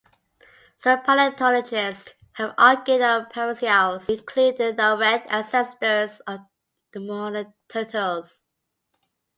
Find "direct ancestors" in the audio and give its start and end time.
4.73-6.21